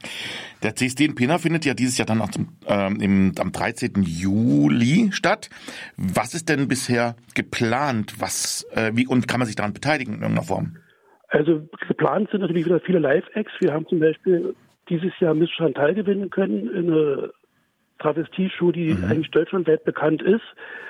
Der 0.63 0.75
CSD 0.75 1.05
in 1.05 1.15
Pena 1.15 1.37
findet 1.37 1.65
ja 1.65 1.73
dieses 1.73 1.97
Jahr 1.97 2.05
dann 2.05 2.21
auch 2.21 2.31
zum, 2.31 2.47
ähm, 2.67 2.99
im, 3.01 3.31
am 3.37 3.51
13. 3.51 4.01
Juli 4.01 5.11
statt. 5.11 5.49
Was 5.97 6.33
ist 6.33 6.47
denn 6.47 6.69
bisher 6.69 7.15
geplant? 7.35 8.15
Was, 8.19 8.65
äh, 8.71 8.91
wie, 8.95 9.05
und 9.07 9.27
kann 9.27 9.39
man 9.39 9.47
sich 9.47 9.57
daran 9.57 9.73
beteiligen 9.73 10.15
in 10.15 10.21
irgendeiner 10.21 10.47
Form? 10.47 10.77
Also 11.27 11.67
geplant 11.85 12.29
sind 12.31 12.39
natürlich 12.39 12.65
wieder 12.65 12.79
viele 12.79 12.99
Live-Acts. 12.99 13.51
Wir 13.59 13.73
haben 13.73 13.85
zum 13.87 13.99
Beispiel 13.99 14.55
dieses 14.89 15.11
Jahr 15.19 15.33
Miss 15.33 15.49
Chantal 15.49 15.93
gewinnen 15.93 16.29
können, 16.29 16.69
eine 16.73 17.31
Travestie-Show, 17.99 18.71
die 18.71 18.93
mhm. 18.93 19.05
eigentlich 19.05 19.31
deutschlandweit 19.31 19.83
bekannt 19.83 20.21
ist. 20.21 20.43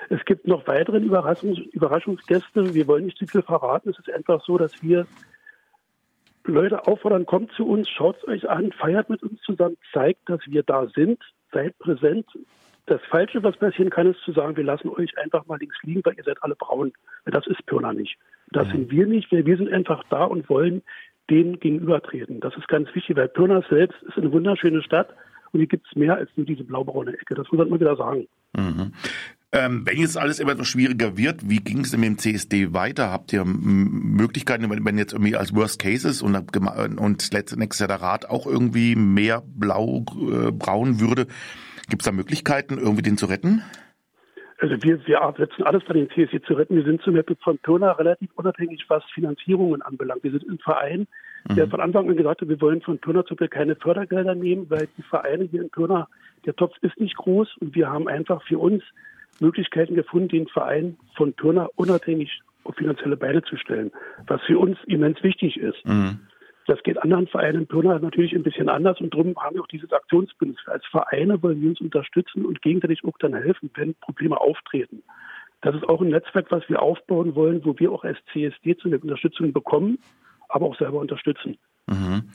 Es 0.10 0.24
gibt 0.26 0.48
noch 0.48 0.68
weitere 0.68 0.98
Überraschungs 0.98 1.60
Überraschungsgäste. 1.72 2.74
Wir 2.74 2.88
wollen 2.88 3.06
nicht 3.06 3.18
zu 3.18 3.28
viel 3.28 3.42
verraten. 3.42 3.90
Es 3.90 4.00
ist 4.00 4.10
einfach 4.10 4.44
so, 4.46 4.58
dass 4.58 4.82
wir 4.82 5.06
Leute 6.46 6.88
auffordern, 6.88 7.26
kommt 7.26 7.52
zu 7.52 7.68
uns, 7.68 7.90
schaut 7.90 8.18
es 8.18 8.28
euch 8.28 8.50
an, 8.50 8.72
feiert 8.72 9.10
mit 9.10 9.22
uns 9.22 9.42
zusammen, 9.42 9.78
zeigt, 9.92 10.30
dass 10.30 10.40
wir 10.46 10.64
da 10.64 10.88
sind, 10.96 11.22
seid 11.52 11.78
präsent. 11.80 12.26
Das 12.86 13.02
Falsche, 13.10 13.44
was 13.44 13.58
passieren 13.58 13.90
kann, 13.90 14.10
ist 14.10 14.22
zu 14.22 14.32
sagen, 14.32 14.56
wir 14.56 14.64
lassen 14.64 14.88
euch 14.88 15.18
einfach 15.18 15.46
mal 15.46 15.60
links 15.60 15.76
liegen, 15.84 16.02
weil 16.06 16.16
ihr 16.16 16.24
seid 16.24 16.42
alle 16.42 16.56
braun. 16.56 16.94
Das 17.26 17.46
ist 17.48 17.66
Pirna 17.66 17.92
nicht. 17.92 18.18
Das 18.52 18.68
mhm. 18.68 18.72
sind 18.72 18.92
wir 18.92 19.08
nicht. 19.08 19.30
Wir 19.32 19.58
sind 19.58 19.72
einfach 19.72 20.04
da 20.10 20.24
und 20.24 20.48
wollen 20.50 20.84
denen 21.30 21.60
gegenübertreten. 21.60 22.40
Das 22.40 22.56
ist 22.56 22.70
ganz 22.70 22.94
wichtig, 22.96 23.18
weil 23.18 23.28
Pirna 23.28 23.62
selbst 23.70 24.02
ist 24.04 24.18
eine 24.18 24.32
wunderschöne 24.32 24.82
Stadt 24.82 25.10
und 25.52 25.60
hier 25.60 25.68
gibt 25.68 25.88
es 25.88 25.96
mehr 25.96 26.16
als 26.16 26.30
nur 26.36 26.46
diese 26.46 26.64
blaubraune 26.64 27.14
Ecke. 27.14 27.36
Das 27.36 27.48
muss 27.52 27.58
man 27.58 27.68
immer 27.68 27.80
wieder 27.80 27.96
sagen. 27.96 28.28
Mhm. 28.56 28.94
Ähm, 29.54 29.84
wenn 29.86 29.98
jetzt 29.98 30.18
alles 30.18 30.40
immer 30.40 30.52
etwas 30.52 30.68
schwieriger 30.68 31.18
wird, 31.18 31.50
wie 31.50 31.58
ging 31.58 31.80
es 31.80 31.92
denn 31.92 32.02
mit 32.02 32.10
dem 32.10 32.18
CSD 32.18 32.74
weiter? 32.74 33.12
Habt 33.12 33.32
ihr 33.32 33.46
Möglichkeiten, 33.46 34.70
wenn 34.70 34.98
jetzt 34.98 35.14
irgendwie 35.14 35.38
als 35.38 35.56
Worst 35.56 35.80
Cases 35.80 36.22
und, 36.22 36.36
und 36.36 37.32
nächstes 37.32 37.80
Jahr 37.80 37.88
der 37.88 38.02
Rat 38.02 38.30
auch 38.30 38.46
irgendwie 38.46 38.96
mehr 38.96 39.42
blau, 39.46 40.04
äh, 40.16 40.52
würde, 41.00 41.28
gibt 41.90 42.02
es 42.02 42.06
da 42.06 42.12
Möglichkeiten, 42.12 42.78
irgendwie 42.78 43.04
den 43.04 43.18
zu 43.18 43.28
retten? 43.28 43.64
Also 44.60 44.76
wir, 44.84 45.06
wir 45.08 45.34
setzen 45.38 45.64
alles 45.64 45.84
bei 45.86 45.94
den 45.94 46.10
CSD 46.10 46.42
zu 46.42 46.56
retten. 46.56 46.76
Wir 46.76 46.84
sind 46.84 47.02
zum 47.04 47.14
Beispiel 47.14 47.38
von 47.42 47.58
Pirna 47.60 47.94
relativ 47.94 48.30
unabhängig, 48.36 48.84
was 48.90 49.04
Finanzierungen 49.14 49.82
anbelangt. 49.82 50.24
Wir 50.24 50.32
sind 50.32 50.50
ein 50.50 50.58
Verein, 50.58 51.08
der 51.50 51.66
mhm. 51.66 51.72
von 51.72 51.82
Anfang 51.82 52.10
an 52.10 52.18
gesagt 52.18 52.42
hat, 52.42 52.50
wir 52.50 52.62
wollen 52.62 52.82
von 52.82 53.00
zum 53.02 53.14
Beispiel 53.14 53.48
keine 53.48 53.76
Fördergelder 53.76 54.36
nehmen, 54.36 54.70
weil 54.70 54.88
die 54.98 55.04
Vereine 55.04 55.46
hier 55.46 55.62
in 55.62 55.70
Pirna, 55.70 56.08
der 56.46 56.56
Topf 56.56 56.76
ist 56.82 57.00
nicht 57.00 57.16
groß 57.16 57.58
und 57.60 57.76
wir 57.76 57.90
haben 57.90 58.08
einfach 58.08 58.44
für 58.44 58.60
uns 58.60 58.84
Möglichkeiten 59.40 59.96
gefunden, 59.96 60.30
den 60.30 60.48
Verein 60.48 60.98
von 61.16 61.34
Pirna 61.34 61.70
unabhängig 61.76 62.42
auf 62.64 62.76
finanzielle 62.76 63.18
Beine 63.18 63.42
zu 63.44 63.56
stellen, 63.58 63.92
was 64.28 64.42
für 64.44 64.60
uns 64.60 64.78
immens 64.88 65.22
wichtig 65.24 65.58
ist. 65.58 65.86
Mhm. 65.86 66.20
Das 66.66 66.84
geht 66.84 67.02
anderen 67.02 67.28
Vereinen 67.28 67.62
in 67.62 67.68
Pirna 67.68 67.98
natürlich 68.00 68.34
ein 68.34 68.44
bisschen 68.44 68.68
anders 68.68 69.00
und 69.00 69.14
darum 69.14 69.38
haben 69.38 69.56
wir 69.56 69.62
auch 69.62 69.68
dieses 69.68 69.92
Aktionsbündnis. 69.94 70.68
Als 70.68 70.86
Vereine 70.88 71.42
wollen 71.42 71.62
wir 71.62 71.70
uns 71.70 71.80
unterstützen 71.80 72.46
und 72.46 72.62
gegenseitig 72.62 73.06
auch 73.06 73.18
dann 73.20 73.34
helfen, 73.34 73.72
wenn 73.76 73.96
Probleme 73.96 74.40
auftreten. 74.40 75.02
Das 75.62 75.76
ist 75.76 75.88
auch 75.88 76.02
ein 76.02 76.10
Netzwerk, 76.10 76.52
was 76.52 76.68
wir 76.68 76.82
aufbauen 76.82 77.36
wollen, 77.36 77.64
wo 77.64 77.74
wir 77.80 77.92
auch 77.92 78.04
als 78.04 78.18
CSD 78.34 78.76
zu 78.78 78.90
der 78.90 79.02
Unterstützung 79.02 79.54
bekommen, 79.54 79.98
aber 80.50 80.68
auch 80.68 80.78
selber 80.78 81.00
unterstützen. 81.00 81.58
Mhm. 81.88 82.30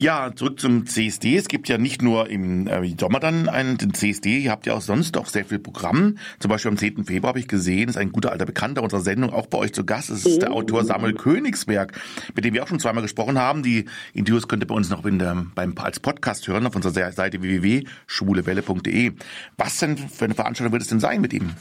Ja, 0.00 0.32
zurück 0.34 0.58
zum 0.58 0.86
CSD. 0.86 1.36
Es 1.36 1.46
gibt 1.46 1.68
ja 1.68 1.78
nicht 1.78 2.02
nur 2.02 2.28
im 2.28 2.66
äh, 2.66 2.94
Sommer 2.98 3.20
dann 3.20 3.48
einen 3.48 3.94
CSD, 3.94 4.38
ihr 4.40 4.50
habt 4.50 4.66
ja 4.66 4.74
auch 4.74 4.80
sonst 4.80 5.16
auch 5.16 5.26
sehr 5.26 5.44
viel 5.44 5.60
Programm. 5.60 6.18
Zum 6.40 6.48
Beispiel 6.50 6.72
am 6.72 6.76
10. 6.76 7.04
Februar 7.04 7.28
habe 7.28 7.38
ich 7.38 7.46
gesehen, 7.46 7.88
ist 7.88 7.96
ein 7.96 8.10
guter 8.10 8.32
alter 8.32 8.44
Bekannter 8.44 8.82
unserer 8.82 9.02
Sendung 9.02 9.32
auch 9.32 9.46
bei 9.46 9.56
euch 9.56 9.72
zu 9.72 9.86
Gast. 9.86 10.10
Das 10.10 10.26
ist 10.26 10.42
der 10.42 10.50
oh. 10.50 10.56
Autor 10.56 10.84
Samuel 10.84 11.14
Königsberg, 11.14 11.98
mit 12.34 12.44
dem 12.44 12.54
wir 12.54 12.64
auch 12.64 12.68
schon 12.68 12.80
zweimal 12.80 13.02
gesprochen 13.02 13.38
haben. 13.38 13.62
Die 13.62 13.84
Interviews 14.12 14.48
könnt 14.48 14.64
ihr 14.64 14.66
bei 14.66 14.74
uns 14.74 14.90
noch 14.90 15.08
der, 15.08 15.46
beim, 15.54 15.74
als 15.78 16.00
Podcast 16.00 16.48
hören 16.48 16.66
auf 16.66 16.74
unserer 16.74 17.12
Seite 17.12 17.40
www.schwulewelle.de. 17.40 19.12
Was 19.56 19.78
denn 19.78 19.96
für 19.96 20.24
eine 20.24 20.34
Veranstaltung 20.34 20.72
wird 20.72 20.82
es 20.82 20.88
denn 20.88 21.00
sein 21.00 21.20
mit 21.20 21.32
ihm? 21.32 21.52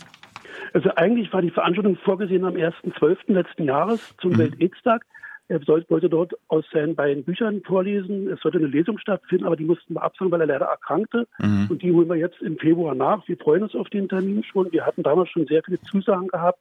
Also 0.74 0.90
eigentlich 0.96 1.32
war 1.32 1.42
die 1.42 1.52
Veranstaltung 1.52 1.96
vorgesehen 1.98 2.46
am 2.46 2.56
1.12. 2.56 3.32
letzten 3.32 3.64
Jahres 3.64 4.16
zum 4.18 4.34
mhm. 4.34 4.38
Welt-Aids-Tag. 4.40 5.06
Er 5.50 5.60
wollte 5.68 6.10
dort 6.10 6.34
aus 6.48 6.66
seinen 6.72 6.96
beiden 6.96 7.24
Büchern 7.24 7.62
vorlesen. 7.64 8.30
Es 8.30 8.40
sollte 8.40 8.58
eine 8.58 8.68
Lesung 8.68 8.98
stattfinden, 8.98 9.46
aber 9.46 9.56
die 9.56 9.66
mussten 9.66 9.94
wir 9.94 10.02
absagen, 10.02 10.32
weil 10.32 10.42
er 10.42 10.48
leider 10.48 10.66
erkrankte. 10.66 11.28
Mhm. 11.38 11.68
Und 11.70 11.82
die 11.82 11.92
holen 11.92 12.10
wir 12.10 12.16
jetzt 12.16 12.42
im 12.42 12.58
Februar 12.58 12.96
nach. 12.96 13.28
Wir 13.28 13.38
freuen 13.38 13.64
uns 13.64 13.76
auf 13.76 13.90
den 13.90 14.10
Termin 14.10 14.44
schon. 14.44 14.72
Wir 14.72 14.86
hatten 14.86 15.04
damals 15.04 15.30
schon 15.30 15.46
sehr 15.46 15.62
viele 15.64 15.80
Zusagen 15.82 16.28
gehabt. 16.28 16.60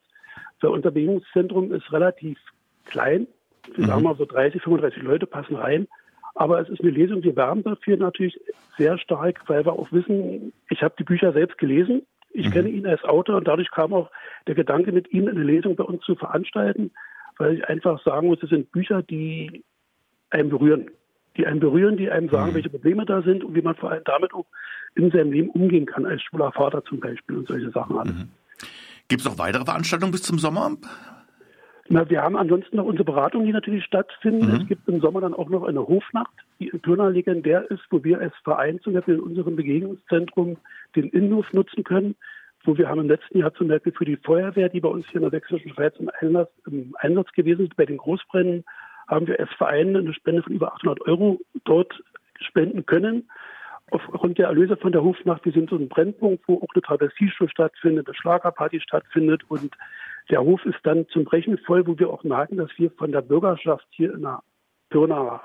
unser 0.61 0.91
Bewegungszentrum 0.91 1.73
ist 1.73 1.91
relativ 1.93 2.39
klein. 2.85 3.27
Wir 3.75 3.85
mhm. 3.85 3.89
sagen 3.89 4.03
mal 4.03 4.17
so 4.17 4.27
30, 4.27 4.61
35 4.63 5.03
Leute 5.03 5.27
passen 5.27 5.57
rein. 5.57 5.87
Aber 6.35 6.61
es 6.61 6.69
ist 6.69 6.81
eine 6.81 6.91
Lesung, 6.91 7.23
wir 7.23 7.37
werben 7.37 7.63
dafür 7.63 7.97
natürlich 7.97 8.41
sehr 8.79 8.99
stark, 8.99 9.43
weil 9.49 9.65
wir 9.65 9.73
auch 9.73 9.93
wissen, 9.93 10.53
ich 10.71 10.83
habe 10.83 10.95
die 10.99 11.05
Bücher 11.05 11.33
selbst 11.33 11.59
gelesen. 11.59 12.03
Ich 12.33 12.47
mhm. 12.47 12.53
kenne 12.53 12.69
ihn 12.69 12.87
als 12.87 13.05
Autor 13.05 13.37
und 13.37 13.49
dadurch 13.49 13.71
kam 13.71 13.93
auch 13.93 14.11
der 14.47 14.55
Gedanke, 14.55 14.93
mit 14.93 15.13
ihm 15.13 15.29
eine 15.29 15.43
Lesung 15.43 15.77
bei 15.77 15.85
uns 15.85 16.03
zu 16.05 16.15
veranstalten 16.15 16.91
weil 17.39 17.57
ich 17.57 17.69
einfach 17.69 18.03
sagen 18.05 18.29
muss, 18.29 18.43
es 18.43 18.51
sind 18.51 18.71
Bücher, 18.73 19.03
die 19.03 19.65
einen 20.31 20.49
berühren. 20.49 20.91
Die 21.37 21.47
einen 21.47 21.61
berühren, 21.61 21.97
die 21.97 22.11
einem 22.11 22.29
sagen, 22.29 22.51
mhm. 22.51 22.55
welche 22.57 22.69
Probleme 22.69 23.07
da 23.07 23.23
sind 23.23 23.43
und 23.43 23.55
wie 23.55 23.63
man 23.63 23.75
vor 23.75 23.91
allem 23.91 24.05
damit 24.05 24.35
auch 24.35 24.47
in 24.95 25.11
seinem 25.11 25.33
Leben 25.33 25.49
umgehen 25.51 25.87
kann, 25.87 26.05
als 26.05 26.23
schwuler 26.23 26.53
Vater 26.53 26.85
zum 26.85 27.01
Beispiel 27.01 27.39
und 27.39 27.49
solche 27.49 27.71
Sachen 27.71 27.99
alles. 27.99 28.15
Mhm. 28.15 28.29
Gibt 29.09 29.23
es 29.23 29.27
noch 29.27 29.39
weitere 29.39 29.65
Veranstaltungen 29.65 30.13
bis 30.13 30.23
zum 30.23 30.39
Sommer? 30.39 30.77
Na, 31.89 32.09
wir 32.09 32.23
haben 32.23 32.37
ansonsten 32.37 32.77
noch 32.77 32.85
unsere 32.85 33.05
Beratungen, 33.05 33.47
die 33.47 33.53
natürlich 33.53 33.85
stattfinden. 33.85 34.47
Mhm. 34.47 34.61
Es 34.61 34.69
gibt 34.69 34.87
im 34.89 35.01
Sommer 35.01 35.23
dann 35.23 35.35
auch 35.35 35.49
noch 35.49 35.65
eine 35.65 35.81
Hofnacht, 35.81 36.33
Pirna 36.71 37.09
legendär 37.09 37.71
ist, 37.71 37.83
wo 37.91 38.03
wir 38.05 38.21
als 38.21 38.35
Verein 38.45 38.81
zum 38.81 38.95
Beispiel 38.95 39.15
in 39.15 39.21
unserem 39.21 39.57
Begegnungszentrum 39.57 40.57
den 40.95 41.09
Innenhof 41.11 41.53
nutzen 41.53 41.85
können 41.85 42.15
wo 42.65 42.77
wir 42.77 42.89
haben 42.89 43.01
im 43.01 43.09
letzten 43.09 43.39
Jahr 43.39 43.53
zum 43.55 43.69
Beispiel 43.69 43.93
für 43.93 44.05
die 44.05 44.17
Feuerwehr, 44.17 44.69
die 44.69 44.81
bei 44.81 44.89
uns 44.89 45.07
hier 45.07 45.17
in 45.17 45.23
der 45.23 45.31
Sächsischen 45.31 45.73
Schweiz 45.73 45.95
im 45.99 46.11
Einsatz, 46.21 46.51
im 46.67 46.95
Einsatz 46.99 47.33
gewesen 47.33 47.67
ist, 47.67 47.77
bei 47.77 47.87
den 47.87 47.97
Großbränden, 47.97 48.65
haben 49.09 49.27
wir 49.27 49.39
als 49.41 49.51
Verein 49.55 49.97
eine 49.97 50.15
Spende 50.15 50.43
von 50.43 50.53
über 50.53 50.73
800 50.75 51.01
Euro 51.03 51.41
dort 51.65 52.03
spenden 52.41 52.87
können. 52.87 53.29
Aufgrund 53.91 54.39
der 54.39 54.47
Erlöse 54.47 54.77
von 54.77 54.93
der 54.93 55.03
Hofnacht, 55.03 55.45
wir 55.45 55.53
sind 55.53 55.71
so 55.71 55.77
ein 55.77 55.89
Brennpunkt, 55.89 56.45
wo 56.47 56.57
auch 56.57 56.75
eine 56.75 56.83
Travestieshow 56.83 57.49
stattfindet, 57.49 58.07
eine 58.07 58.15
Schlagerparty 58.15 58.81
stattfindet 58.81 59.43
und 59.49 59.75
der 60.31 60.43
Hof 60.43 60.65
ist 60.65 60.79
dann 60.85 61.07
zum 61.09 61.25
Brechen 61.25 61.59
voll, 61.59 61.87
wo 61.87 61.99
wir 61.99 62.09
auch 62.09 62.23
merken, 62.23 62.57
dass 62.57 62.71
wir 62.77 62.91
von 62.93 63.13
der 63.13 63.23
Bürgerschaft 63.23 63.87
hier 63.91 64.15
in 64.15 64.23
der 64.23 64.43
Pirna 64.89 65.43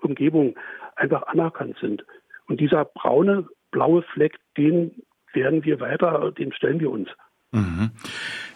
Umgebung 0.00 0.54
einfach 0.96 1.22
anerkannt 1.24 1.76
sind. 1.80 2.04
Und 2.48 2.60
dieser 2.60 2.84
braune, 2.84 3.46
blaue 3.70 4.02
Fleck, 4.02 4.38
den 4.56 5.02
werden 5.32 5.64
wir 5.64 5.80
weiter, 5.80 6.32
dem 6.32 6.52
stellen 6.52 6.80
wir 6.80 6.90
uns. 6.90 7.08
Mhm. 7.52 7.90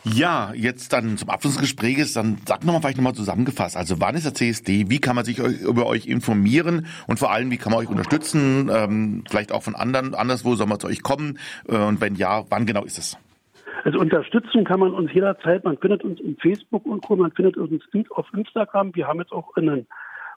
Ja, 0.05 0.53
jetzt 0.55 0.93
dann 0.93 1.17
zum 1.17 1.31
Abschluss 1.31 1.55
des 1.55 1.63
Gesprächs, 1.63 2.13
dann 2.15 2.39
sag 2.47 2.65
nochmal 2.65 2.81
vielleicht 2.81 2.97
nochmal 2.97 3.15
zusammengefasst. 3.15 3.77
Also 3.77 4.01
wann 4.01 4.15
ist 4.15 4.25
der 4.25 4.35
CSD? 4.35 4.87
Wie 4.89 5.01
kann 5.01 5.15
man 5.15 5.25
sich 5.25 5.39
über 5.39 5.87
euch 5.87 6.07
informieren? 6.07 6.87
Und 7.07 7.19
vor 7.19 7.31
allem, 7.31 7.51
wie 7.51 7.57
kann 7.57 7.73
man 7.73 7.81
euch 7.81 7.89
unterstützen? 7.89 8.71
Ähm, 8.73 9.25
vielleicht 9.29 9.53
auch 9.53 9.63
von 9.63 9.75
anderen, 9.75 10.15
anderswo 10.15 10.55
soll 10.55 10.67
man 10.67 10.81
zu 10.81 10.87
euch 10.87 11.03
kommen? 11.03 11.39
Äh, 11.69 11.77
und 11.77 12.01
wenn 12.01 12.15
ja, 12.15 12.45
wann 12.51 12.67
genau 12.67 12.85
ist 12.85 12.99
es? 12.99 13.19
Also 13.85 13.99
unterstützen 13.99 14.65
kann 14.65 14.81
man 14.81 14.93
uns 14.93 15.13
jederzeit. 15.13 15.65
Man 15.65 15.79
findet 15.79 16.05
uns 16.05 16.21
in 16.21 16.37
Facebook 16.37 16.85
und 16.85 17.03
Co. 17.03 17.17
Man 17.17 17.33
findet 17.33 17.57
uns 17.57 17.83
auf 18.11 18.27
Instagram. 18.35 18.95
Wir 18.95 19.07
haben 19.07 19.21
jetzt 19.21 19.33
auch 19.33 19.57
einen 19.57 19.87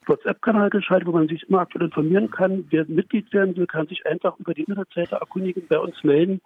WhatsApp-Kanal 0.08 0.70
geschaltet, 0.70 1.08
wo 1.08 1.12
man 1.12 1.28
sich 1.28 1.44
immer 1.50 1.60
aktuell 1.60 1.86
informieren 1.86 2.32
kann. 2.32 2.66
Wer 2.70 2.86
Mitglied 2.86 3.32
werden 3.34 3.56
will, 3.56 3.68
kann 3.68 3.88
sich 3.88 4.06
einfach 4.06 4.38
über 4.40 4.54
die 4.54 4.62
Internetseite 4.62 5.16
erkundigen, 5.16 5.68
bei 5.68 5.80
uns 5.80 6.04
melden. 6.04 6.42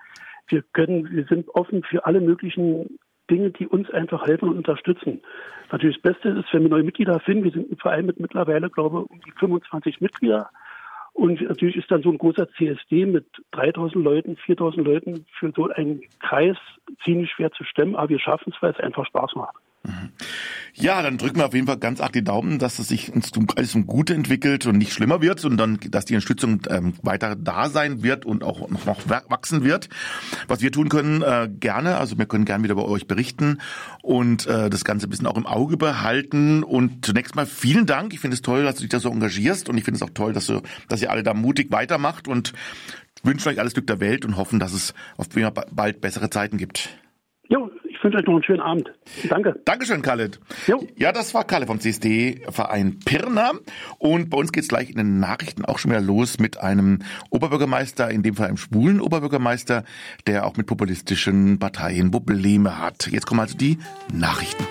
Wir 0.47 0.63
können, 0.73 1.09
wir 1.11 1.25
sind 1.25 1.49
offen 1.49 1.83
für 1.83 2.05
alle 2.05 2.21
möglichen 2.21 2.97
Dinge, 3.29 3.51
die 3.51 3.67
uns 3.67 3.89
einfach 3.91 4.25
helfen 4.25 4.49
und 4.49 4.57
unterstützen. 4.57 5.21
Natürlich 5.71 6.01
das 6.01 6.13
Beste 6.13 6.29
ist, 6.29 6.53
wenn 6.53 6.63
wir 6.63 6.69
neue 6.69 6.83
Mitglieder 6.83 7.19
finden. 7.19 7.43
Wir 7.43 7.51
sind 7.51 7.71
ein 7.71 7.77
Verein 7.77 8.05
mit 8.05 8.19
mittlerweile, 8.19 8.69
glaube 8.69 9.03
ich, 9.03 9.11
um 9.11 9.21
die 9.21 9.31
25 9.39 9.99
Mitglieder. 10.01 10.49
Und 11.13 11.41
natürlich 11.41 11.77
ist 11.77 11.89
dann 11.89 12.03
so 12.03 12.11
ein 12.11 12.19
großer 12.19 12.47
CSD 12.51 13.07
mit 13.07 13.25
3000 13.51 14.03
Leuten, 14.03 14.37
4000 14.37 14.85
Leuten 14.85 15.25
für 15.39 15.51
so 15.55 15.67
einen 15.67 16.01
Kreis 16.19 16.57
ziemlich 17.03 17.31
schwer 17.31 17.51
zu 17.51 17.63
stemmen, 17.63 17.95
aber 17.95 18.09
wir 18.09 18.19
schaffen 18.19 18.53
es, 18.55 18.61
weil 18.61 18.71
es 18.71 18.79
einfach 18.79 19.05
Spaß 19.07 19.33
macht. 19.35 19.55
Ja, 20.73 21.01
dann 21.01 21.17
drücken 21.17 21.37
wir 21.37 21.47
auf 21.47 21.53
jeden 21.55 21.65
Fall 21.65 21.77
ganz 21.77 22.01
arg 22.01 22.13
die 22.13 22.23
Daumen, 22.23 22.59
dass 22.59 22.77
es 22.77 22.87
sich 22.87 23.11
alles 23.55 23.71
zum 23.71 23.87
Gute 23.87 24.13
entwickelt 24.13 24.67
und 24.67 24.77
nicht 24.77 24.93
schlimmer 24.93 25.21
wird, 25.21 25.39
sondern 25.39 25.79
dass 25.89 26.05
die 26.05 26.13
Unterstützung 26.13 26.61
ähm, 26.69 26.93
weiter 27.01 27.35
da 27.35 27.69
sein 27.69 28.03
wird 28.03 28.25
und 28.25 28.43
auch 28.43 28.69
noch, 28.69 28.85
noch 28.85 29.09
wachsen 29.09 29.63
wird. 29.63 29.89
Was 30.47 30.61
wir 30.61 30.71
tun 30.71 30.89
können, 30.89 31.23
äh, 31.23 31.49
gerne, 31.51 31.97
also 31.97 32.17
wir 32.19 32.27
können 32.27 32.45
gerne 32.45 32.63
wieder 32.63 32.75
bei 32.75 32.83
euch 32.83 33.07
berichten 33.07 33.59
und 34.03 34.45
äh, 34.45 34.69
das 34.69 34.85
Ganze 34.85 35.07
ein 35.07 35.09
bisschen 35.09 35.25
auch 35.25 35.37
im 35.37 35.47
Auge 35.47 35.77
behalten. 35.77 36.63
Und 36.63 37.03
zunächst 37.03 37.35
mal 37.35 37.47
vielen 37.47 37.87
Dank. 37.87 38.13
Ich 38.13 38.19
finde 38.19 38.35
es 38.35 38.43
toll, 38.43 38.63
dass 38.63 38.75
du 38.75 38.81
dich 38.81 38.89
da 38.89 38.99
so 38.99 39.09
engagierst 39.09 39.69
und 39.69 39.77
ich 39.77 39.83
finde 39.83 39.97
es 39.97 40.03
auch 40.03 40.13
toll, 40.13 40.33
dass, 40.33 40.45
du, 40.45 40.61
dass 40.89 41.01
ihr 41.01 41.09
alle 41.09 41.23
da 41.23 41.33
mutig 41.33 41.71
weitermacht 41.71 42.27
und 42.27 42.53
wünschen 43.23 43.49
euch 43.49 43.59
alles 43.59 43.73
Glück 43.73 43.87
der 43.87 43.99
Welt 43.99 44.25
und 44.25 44.37
hoffen, 44.37 44.59
dass 44.59 44.73
es 44.73 44.93
auf 45.17 45.27
bald 45.71 46.01
bessere 46.01 46.29
Zeiten 46.29 46.57
gibt. 46.57 46.89
Jo, 47.49 47.71
wünsche 48.07 48.19
euch 48.19 48.25
noch 48.25 48.33
einen 48.33 48.43
schönen 48.43 48.61
Abend. 48.61 48.93
Danke. 49.29 49.59
Dankeschön, 49.65 50.01
Khaled. 50.01 50.39
Jo. 50.65 50.85
Ja, 50.95 51.11
das 51.11 51.33
war 51.33 51.43
Khaled 51.43 51.67
vom 51.67 51.79
CSD-Verein 51.79 52.99
Pirna. 53.03 53.51
Und 53.99 54.29
bei 54.29 54.37
uns 54.37 54.51
geht 54.51 54.63
es 54.63 54.69
gleich 54.69 54.89
in 54.89 54.97
den 54.97 55.19
Nachrichten 55.19 55.65
auch 55.65 55.77
schon 55.77 55.91
wieder 55.91 56.01
los 56.01 56.39
mit 56.39 56.59
einem 56.59 56.99
Oberbürgermeister, 57.29 58.09
in 58.09 58.23
dem 58.23 58.35
Fall 58.35 58.47
einem 58.47 58.57
schwulen 58.57 59.01
Oberbürgermeister, 59.01 59.83
der 60.25 60.45
auch 60.45 60.55
mit 60.57 60.67
populistischen 60.67 61.59
Parteien 61.59 62.11
Probleme 62.11 62.79
hat. 62.79 63.07
Jetzt 63.07 63.25
kommen 63.25 63.41
also 63.41 63.57
die 63.57 63.77
Nachrichten. 64.13 64.65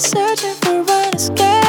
searching 0.00 0.54
for 0.62 0.82
what 0.82 1.14
escape 1.14 1.59